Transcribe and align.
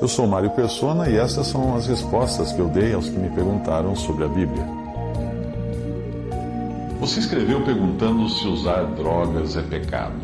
Eu 0.00 0.08
sou 0.08 0.26
Mário 0.26 0.50
Persona 0.50 1.08
e 1.08 1.16
essas 1.16 1.46
são 1.46 1.76
as 1.76 1.86
respostas 1.86 2.52
que 2.52 2.58
eu 2.58 2.66
dei 2.66 2.92
aos 2.92 3.08
que 3.08 3.16
me 3.16 3.30
perguntaram 3.30 3.94
sobre 3.94 4.24
a 4.24 4.28
Bíblia. 4.28 4.66
Você 6.98 7.20
escreveu 7.20 7.64
perguntando 7.64 8.28
se 8.28 8.48
usar 8.48 8.86
drogas 8.96 9.56
é 9.56 9.62
pecado. 9.62 10.16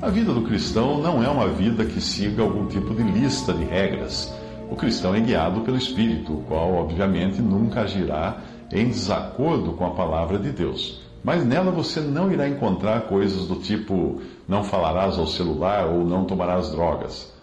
A 0.00 0.08
vida 0.08 0.32
do 0.32 0.42
cristão 0.42 1.02
não 1.02 1.20
é 1.20 1.28
uma 1.28 1.48
vida 1.48 1.84
que 1.84 2.00
siga 2.00 2.42
algum 2.42 2.66
tipo 2.66 2.94
de 2.94 3.02
lista 3.02 3.52
de 3.52 3.64
regras. 3.64 4.32
O 4.70 4.76
cristão 4.76 5.12
é 5.12 5.20
guiado 5.20 5.62
pelo 5.62 5.76
Espírito, 5.76 6.34
o 6.34 6.42
qual, 6.42 6.74
obviamente, 6.74 7.42
nunca 7.42 7.80
agirá 7.80 8.36
em 8.70 8.86
desacordo 8.86 9.72
com 9.72 9.84
a 9.84 9.90
palavra 9.90 10.38
de 10.38 10.52
Deus. 10.52 11.02
Mas 11.24 11.44
nela 11.44 11.72
você 11.72 11.98
não 11.98 12.30
irá 12.30 12.48
encontrar 12.48 13.08
coisas 13.08 13.48
do 13.48 13.56
tipo 13.56 14.20
não 14.46 14.62
falarás 14.62 15.18
ao 15.18 15.26
celular 15.26 15.88
ou 15.88 16.04
não 16.04 16.24
tomarás 16.24 16.70
drogas. 16.70 17.36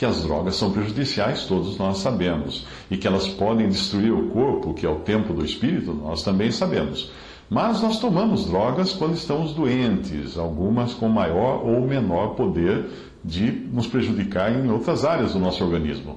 Que 0.00 0.06
as 0.06 0.22
drogas 0.22 0.56
são 0.56 0.72
prejudiciais, 0.72 1.44
todos 1.44 1.76
nós 1.76 1.98
sabemos. 1.98 2.66
E 2.90 2.96
que 2.96 3.06
elas 3.06 3.28
podem 3.28 3.68
destruir 3.68 4.10
o 4.10 4.30
corpo, 4.30 4.72
que 4.72 4.86
é 4.86 4.88
o 4.88 5.00
templo 5.00 5.34
do 5.34 5.44
espírito, 5.44 5.92
nós 5.92 6.22
também 6.22 6.50
sabemos. 6.50 7.12
Mas 7.50 7.82
nós 7.82 8.00
tomamos 8.00 8.46
drogas 8.46 8.94
quando 8.94 9.12
estamos 9.12 9.52
doentes, 9.52 10.38
algumas 10.38 10.94
com 10.94 11.06
maior 11.06 11.62
ou 11.62 11.86
menor 11.86 12.28
poder 12.28 12.86
de 13.22 13.50
nos 13.52 13.86
prejudicar 13.86 14.50
em 14.50 14.70
outras 14.70 15.04
áreas 15.04 15.34
do 15.34 15.38
nosso 15.38 15.62
organismo. 15.62 16.16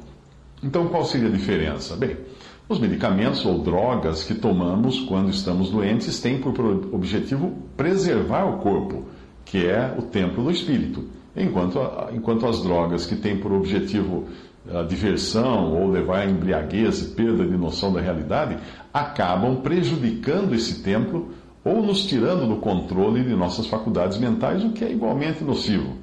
Então, 0.63 0.88
qual 0.88 1.03
seria 1.03 1.27
a 1.27 1.31
diferença? 1.31 1.97
Bem, 1.97 2.15
os 2.69 2.79
medicamentos 2.79 3.45
ou 3.45 3.59
drogas 3.59 4.23
que 4.23 4.33
tomamos 4.33 5.02
quando 5.02 5.29
estamos 5.29 5.69
doentes 5.69 6.21
têm 6.21 6.39
por 6.39 6.57
objetivo 6.93 7.52
preservar 7.75 8.45
o 8.45 8.59
corpo, 8.59 9.03
que 9.43 9.67
é 9.67 9.93
o 9.99 10.03
templo 10.03 10.41
do 10.41 10.52
espírito, 10.52 11.03
enquanto, 11.35 11.79
enquanto 12.13 12.45
as 12.45 12.61
drogas 12.61 13.05
que 13.05 13.15
têm 13.15 13.39
por 13.39 13.51
objetivo 13.51 14.27
a 14.71 14.83
diversão 14.83 15.73
ou 15.73 15.89
levar 15.89 16.19
a 16.19 16.25
embriaguez 16.25 17.02
e 17.02 17.05
perda 17.16 17.45
de 17.45 17.58
noção 17.58 17.91
da 17.91 17.99
realidade 17.99 18.58
acabam 18.94 19.58
prejudicando 19.58 20.53
esse 20.53 20.81
templo 20.81 21.33
ou 21.63 21.81
nos 21.81 22.05
tirando 22.05 22.47
do 22.47 22.58
controle 22.58 23.23
de 23.23 23.35
nossas 23.35 23.67
faculdades 23.67 24.17
mentais, 24.17 24.63
o 24.63 24.71
que 24.71 24.83
é 24.83 24.91
igualmente 24.91 25.43
nocivo. 25.43 25.95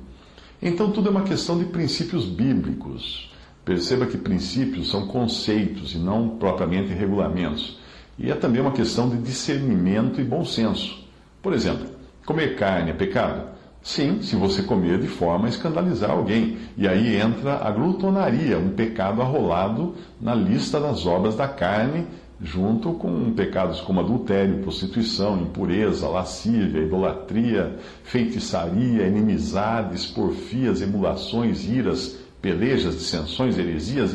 Então, 0.60 0.90
tudo 0.90 1.08
é 1.08 1.10
uma 1.10 1.22
questão 1.22 1.58
de 1.58 1.66
princípios 1.66 2.26
bíblicos. 2.26 3.30
Perceba 3.64 4.06
que 4.06 4.18
princípios 4.18 4.90
são 4.90 5.06
conceitos 5.06 5.94
e 5.94 5.98
não 5.98 6.30
propriamente 6.30 6.92
regulamentos. 6.92 7.78
E 8.18 8.30
é 8.30 8.34
também 8.34 8.60
uma 8.60 8.72
questão 8.72 9.08
de 9.08 9.18
discernimento 9.18 10.20
e 10.20 10.24
bom 10.24 10.44
senso. 10.44 11.02
Por 11.42 11.52
exemplo, 11.52 11.86
comer 12.26 12.56
carne 12.56 12.90
é 12.90 12.94
pecado? 12.94 13.48
Sim, 13.82 14.20
se 14.20 14.36
você 14.36 14.62
comer 14.62 14.98
de 14.98 15.08
forma 15.08 15.46
a 15.46 15.48
escandalizar 15.48 16.10
alguém. 16.10 16.58
E 16.76 16.86
aí 16.86 17.16
entra 17.16 17.56
a 17.56 17.70
glutonaria, 17.70 18.58
um 18.58 18.70
pecado 18.70 19.22
arrolado 19.22 19.94
na 20.20 20.34
lista 20.34 20.78
das 20.78 21.06
obras 21.06 21.34
da 21.34 21.48
carne, 21.48 22.06
junto 22.42 22.92
com 22.92 23.32
pecados 23.32 23.80
como 23.80 24.00
adultério, 24.00 24.62
prostituição, 24.62 25.40
impureza, 25.40 26.08
lascívia, 26.08 26.82
idolatria, 26.82 27.78
feitiçaria, 28.04 29.06
inimizades, 29.06 30.06
porfias, 30.06 30.82
emulações, 30.82 31.66
iras, 31.66 32.18
pelejas, 32.40 32.96
dissensões, 32.96 33.58
heresias, 33.58 34.14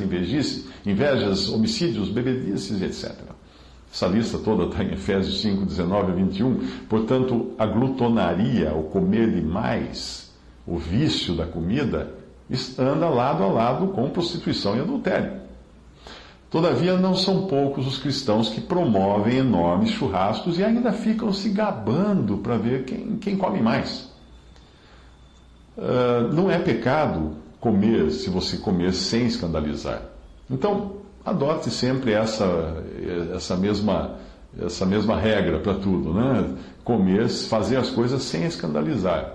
invejas, 0.85 1.49
homicídios, 1.49 2.09
bebedices, 2.09 2.81
etc. 2.81 3.24
Essa 3.95 4.07
lista 4.07 4.37
toda 4.37 4.65
está 4.65 4.83
em 4.83 4.91
Efésios 4.91 5.39
5, 5.39 5.65
19 5.67 6.11
a 6.11 6.15
21. 6.15 6.67
Portanto, 6.89 7.53
a 7.57 7.65
glutonaria, 7.65 8.73
o 8.73 8.83
comer 8.83 9.31
demais, 9.31 10.33
o 10.67 10.77
vício 10.77 11.33
da 11.33 11.45
comida, 11.45 12.13
anda 12.77 13.07
lado 13.07 13.41
a 13.41 13.47
lado 13.47 13.87
com 13.93 14.09
prostituição 14.09 14.75
e 14.75 14.81
adultério. 14.81 15.39
Todavia, 16.51 16.97
não 16.97 17.15
são 17.15 17.47
poucos 17.47 17.87
os 17.87 17.97
cristãos 17.97 18.49
que 18.49 18.59
promovem 18.59 19.37
enormes 19.37 19.91
churrascos 19.91 20.59
e 20.59 20.63
ainda 20.65 20.91
ficam 20.91 21.31
se 21.31 21.47
gabando 21.47 22.39
para 22.39 22.57
ver 22.57 22.83
quem, 22.83 23.15
quem 23.15 23.37
come 23.37 23.61
mais. 23.61 24.11
Uh, 25.77 26.33
não 26.33 26.51
é 26.51 26.59
pecado 26.59 27.37
comer 27.61 28.11
se 28.11 28.29
você 28.29 28.57
comer 28.57 28.91
sem 28.91 29.25
escandalizar. 29.25 30.01
Então, 30.51 31.04
adote 31.25 31.71
sempre 31.71 32.13
essa, 32.13 32.45
essa, 33.33 33.57
mesma, 33.57 34.15
essa 34.61 34.85
mesma 34.85 35.19
regra 35.19 35.59
para 35.59 35.73
tudo, 35.73 36.13
né? 36.13 36.55
Comer, 36.83 37.27
fazer 37.27 37.77
as 37.77 37.89
coisas 37.89 38.21
sem 38.21 38.45
escandalizar. 38.45 39.33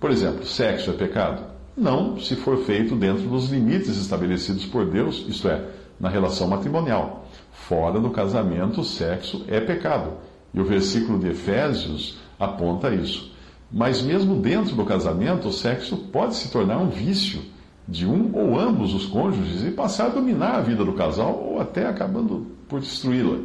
Por 0.00 0.10
exemplo, 0.10 0.46
sexo 0.46 0.90
é 0.90 0.94
pecado? 0.94 1.42
Não, 1.76 2.18
se 2.18 2.34
for 2.34 2.56
feito 2.64 2.96
dentro 2.96 3.28
dos 3.28 3.50
limites 3.50 3.96
estabelecidos 3.96 4.64
por 4.64 4.86
Deus, 4.86 5.24
isto 5.28 5.48
é, 5.48 5.64
na 6.00 6.08
relação 6.08 6.48
matrimonial. 6.48 7.26
Fora 7.52 8.00
do 8.00 8.10
casamento, 8.10 8.82
sexo 8.82 9.44
é 9.48 9.60
pecado. 9.60 10.14
E 10.54 10.60
o 10.60 10.64
versículo 10.64 11.18
de 11.18 11.28
Efésios 11.28 12.18
aponta 12.38 12.94
isso. 12.94 13.30
Mas 13.70 14.00
mesmo 14.00 14.36
dentro 14.36 14.74
do 14.74 14.84
casamento, 14.84 15.48
o 15.48 15.52
sexo 15.52 15.96
pode 15.96 16.36
se 16.36 16.50
tornar 16.50 16.78
um 16.78 16.88
vício 16.88 17.42
de 17.88 18.06
um 18.06 18.30
ou 18.34 18.60
ambos 18.60 18.92
os 18.92 19.06
cônjuges 19.06 19.64
e 19.64 19.70
passar 19.70 20.06
a 20.06 20.10
dominar 20.10 20.56
a 20.56 20.60
vida 20.60 20.84
do 20.84 20.92
casal 20.92 21.42
ou 21.42 21.58
até 21.58 21.86
acabando 21.86 22.46
por 22.68 22.80
destruí-la. 22.80 23.38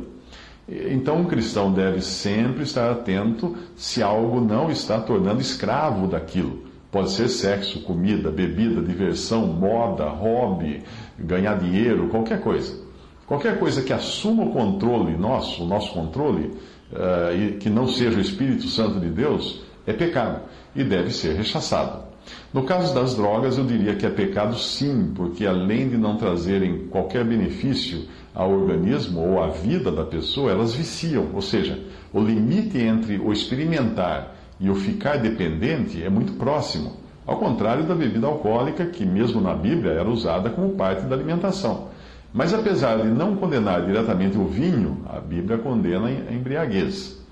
Então, 0.67 1.21
um 1.21 1.25
cristão 1.25 1.71
deve 1.71 2.01
sempre 2.01 2.63
estar 2.63 2.91
atento 2.91 3.55
se 3.75 4.03
algo 4.03 4.41
não 4.41 4.69
está 4.69 4.99
tornando 4.99 5.41
escravo 5.41 6.07
daquilo. 6.07 6.63
Pode 6.91 7.11
ser 7.11 7.27
sexo, 7.27 7.81
comida, 7.81 8.29
bebida, 8.29 8.81
diversão, 8.81 9.47
moda, 9.47 10.05
hobby, 10.09 10.83
ganhar 11.17 11.57
dinheiro, 11.57 12.09
qualquer 12.09 12.39
coisa. 12.41 12.81
Qualquer 13.25 13.57
coisa 13.57 13.81
que 13.81 13.91
assuma 13.91 14.43
o 14.43 14.51
controle 14.51 15.17
nosso, 15.17 15.63
o 15.63 15.67
nosso 15.67 15.91
controle, 15.91 16.51
uh, 16.91 17.35
e 17.35 17.53
que 17.53 17.69
não 17.69 17.87
seja 17.87 18.17
o 18.17 18.21
Espírito 18.21 18.67
Santo 18.67 18.99
de 18.99 19.09
Deus, 19.09 19.63
é 19.87 19.93
pecado 19.93 20.41
e 20.75 20.83
deve 20.83 21.11
ser 21.11 21.33
rechaçado. 21.33 22.12
No 22.53 22.63
caso 22.63 22.93
das 22.93 23.15
drogas, 23.15 23.57
eu 23.57 23.65
diria 23.65 23.95
que 23.95 24.05
é 24.05 24.09
pecado 24.09 24.57
sim, 24.57 25.11
porque 25.15 25.45
além 25.45 25.89
de 25.89 25.97
não 25.97 26.17
trazerem 26.17 26.87
qualquer 26.87 27.25
benefício 27.25 28.05
ao 28.33 28.51
organismo 28.51 29.19
ou 29.19 29.43
à 29.43 29.47
vida 29.47 29.91
da 29.91 30.03
pessoa, 30.03 30.51
elas 30.51 30.73
viciam. 30.73 31.29
Ou 31.33 31.41
seja, 31.41 31.79
o 32.11 32.19
limite 32.19 32.77
entre 32.77 33.17
o 33.17 33.31
experimentar 33.31 34.35
e 34.59 34.69
o 34.69 34.75
ficar 34.75 35.17
dependente 35.17 36.03
é 36.03 36.09
muito 36.09 36.33
próximo. 36.33 36.93
Ao 37.25 37.37
contrário 37.37 37.85
da 37.85 37.95
bebida 37.95 38.27
alcoólica, 38.27 38.85
que 38.85 39.05
mesmo 39.05 39.39
na 39.39 39.53
Bíblia 39.53 39.93
era 39.93 40.09
usada 40.09 40.49
como 40.49 40.75
parte 40.75 41.05
da 41.05 41.15
alimentação. 41.15 41.87
Mas 42.33 42.53
apesar 42.53 42.97
de 42.97 43.07
não 43.07 43.35
condenar 43.35 43.85
diretamente 43.85 44.37
o 44.37 44.45
vinho, 44.45 45.03
a 45.07 45.19
Bíblia 45.19 45.57
condena 45.57 46.07
a 46.07 46.33
embriaguez. 46.33 47.22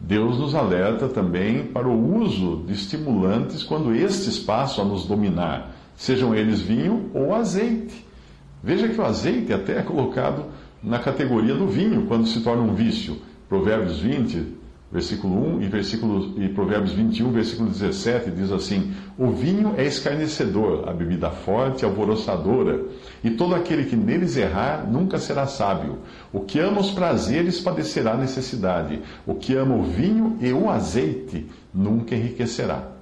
Deus 0.00 0.38
nos 0.38 0.54
alerta 0.54 1.08
também 1.08 1.64
para 1.64 1.88
o 1.88 2.16
uso 2.18 2.64
de 2.66 2.72
estimulantes 2.72 3.62
quando 3.62 3.94
estes 3.94 4.38
passam 4.38 4.84
a 4.84 4.88
nos 4.88 5.04
dominar, 5.04 5.74
sejam 5.96 6.34
eles 6.34 6.60
vinho 6.60 7.10
ou 7.12 7.34
azeite. 7.34 8.06
Veja 8.62 8.88
que 8.88 9.00
o 9.00 9.04
azeite 9.04 9.52
até 9.52 9.78
é 9.78 9.82
colocado 9.82 10.44
na 10.82 10.98
categoria 10.98 11.54
do 11.54 11.66
vinho 11.66 12.06
quando 12.06 12.26
se 12.26 12.40
torna 12.40 12.62
um 12.62 12.74
vício. 12.74 13.18
Provérbios 13.48 13.98
20, 13.98 14.46
versículo 14.90 15.56
1 15.56 15.62
e, 15.62 15.68
versículo, 15.68 16.42
e 16.42 16.48
Provérbios 16.48 16.92
21, 16.92 17.30
versículo 17.30 17.68
17, 17.68 18.30
diz 18.30 18.50
assim: 18.50 18.94
O 19.18 19.30
vinho 19.30 19.74
é 19.76 19.84
escarnecedor, 19.84 20.88
a 20.88 20.92
bebida 20.92 21.30
forte, 21.30 21.84
alvoroçadora, 21.84 22.80
e 23.22 23.30
todo 23.30 23.54
aquele 23.54 23.84
que 23.84 23.96
neles 23.96 24.36
errar 24.36 24.90
nunca 24.90 25.18
será 25.18 25.46
sábio. 25.46 25.98
O 26.32 26.40
que 26.40 26.58
ama 26.58 26.80
os 26.80 26.90
prazeres 26.90 27.60
padecerá 27.60 28.16
necessidade, 28.16 29.00
o 29.26 29.34
que 29.34 29.54
ama 29.54 29.74
o 29.74 29.82
vinho 29.82 30.38
e 30.40 30.52
o 30.52 30.70
azeite 30.70 31.46
nunca 31.72 32.14
enriquecerá. 32.14 32.92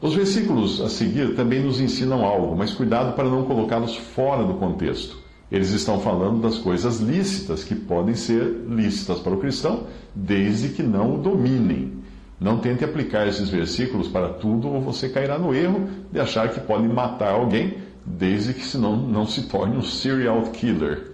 Os 0.00 0.14
versículos 0.14 0.80
a 0.80 0.88
seguir 0.88 1.34
também 1.34 1.62
nos 1.62 1.80
ensinam 1.80 2.24
algo, 2.24 2.54
mas 2.54 2.72
cuidado 2.72 3.14
para 3.14 3.28
não 3.28 3.44
colocá-los 3.44 3.96
fora 3.96 4.44
do 4.44 4.54
contexto. 4.54 5.25
Eles 5.50 5.70
estão 5.70 6.00
falando 6.00 6.40
das 6.40 6.58
coisas 6.58 6.98
lícitas 6.98 7.62
que 7.62 7.74
podem 7.74 8.14
ser 8.14 8.64
lícitas 8.68 9.20
para 9.20 9.34
o 9.34 9.38
cristão, 9.38 9.84
desde 10.14 10.70
que 10.70 10.82
não 10.82 11.14
o 11.14 11.18
dominem. 11.18 11.92
Não 12.40 12.58
tente 12.58 12.84
aplicar 12.84 13.26
esses 13.26 13.48
versículos 13.48 14.08
para 14.08 14.28
tudo, 14.28 14.68
ou 14.68 14.80
você 14.80 15.08
cairá 15.08 15.38
no 15.38 15.54
erro 15.54 15.88
de 16.12 16.18
achar 16.18 16.50
que 16.50 16.60
pode 16.60 16.86
matar 16.88 17.32
alguém, 17.32 17.78
desde 18.04 18.52
que 18.52 18.64
senão 18.64 18.96
não 18.96 19.26
se 19.26 19.42
torne 19.42 19.76
um 19.76 19.82
serial 19.82 20.42
killer. 20.50 21.12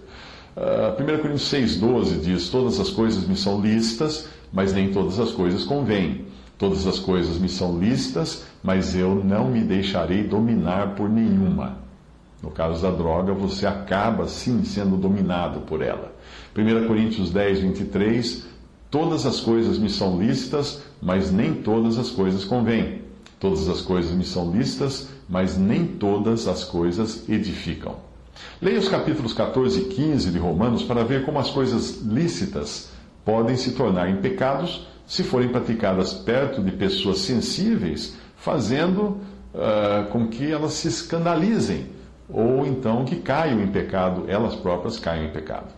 Uh, 0.57 1.01
1 1.01 1.05
Coríntios 1.21 1.51
6,12 1.51 2.19
diz: 2.21 2.49
Todas 2.49 2.79
as 2.79 2.89
coisas 2.89 3.27
me 3.27 3.35
são 3.35 3.61
lícitas, 3.61 4.27
mas 4.51 4.73
nem 4.73 4.91
todas 4.91 5.19
as 5.19 5.31
coisas 5.31 5.63
convêm. 5.63 6.25
Todas 6.57 6.85
as 6.85 6.99
coisas 6.99 7.37
me 7.37 7.49
são 7.49 7.79
lícitas, 7.79 8.45
mas 8.63 8.95
eu 8.95 9.15
não 9.15 9.49
me 9.49 9.61
deixarei 9.61 10.23
dominar 10.23 10.95
por 10.95 11.09
nenhuma. 11.09 11.82
No 12.43 12.51
caso 12.51 12.81
da 12.81 12.91
droga, 12.91 13.33
você 13.33 13.65
acaba 13.65 14.27
sim 14.27 14.65
sendo 14.65 14.97
dominado 14.97 15.61
por 15.61 15.81
ela. 15.81 16.13
1 16.53 16.87
Coríntios 16.87 17.31
10, 17.31 17.59
23: 17.59 18.43
Todas 18.91 19.25
as 19.25 19.39
coisas 19.39 19.79
me 19.79 19.89
são 19.89 20.21
lícitas, 20.21 20.83
mas 21.01 21.31
nem 21.31 21.53
todas 21.53 21.97
as 21.97 22.09
coisas 22.09 22.43
convêm. 22.43 23.01
Todas 23.39 23.69
as 23.69 23.79
coisas 23.79 24.11
me 24.11 24.25
são 24.25 24.51
lícitas, 24.51 25.07
mas 25.29 25.57
nem 25.57 25.85
todas 25.85 26.45
as 26.49 26.65
coisas 26.65 27.27
edificam. 27.29 27.95
Leia 28.61 28.79
os 28.79 28.89
capítulos 28.89 29.33
14 29.33 29.79
e 29.79 29.85
15 29.85 30.29
de 30.29 30.37
Romanos 30.37 30.83
para 30.83 31.03
ver 31.05 31.23
como 31.25 31.39
as 31.39 31.49
coisas 31.49 32.01
lícitas 32.01 32.89
podem 33.23 33.55
se 33.55 33.71
tornar 33.71 34.09
em 34.09 34.17
pecados 34.17 34.85
se 35.07 35.23
forem 35.23 35.49
praticadas 35.49 36.13
perto 36.13 36.61
de 36.61 36.71
pessoas 36.71 37.19
sensíveis, 37.19 38.15
fazendo 38.35 39.17
uh, 39.53 40.09
com 40.11 40.27
que 40.27 40.51
elas 40.51 40.73
se 40.73 40.87
escandalizem 40.89 42.02
ou 42.29 42.65
então 42.65 43.05
que 43.05 43.17
caiam 43.17 43.61
em 43.61 43.71
pecado, 43.71 44.25
elas 44.29 44.55
próprias 44.55 44.99
caiam 44.99 45.25
em 45.25 45.31
pecado. 45.31 45.73